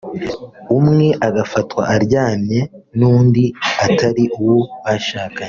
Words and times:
umwe 0.77 1.07
agafatwa 1.27 1.81
aryamanye 1.95 2.59
n’undi 2.97 3.45
utari 3.87 4.23
uwo 4.39 4.57
bashakanye 4.83 5.39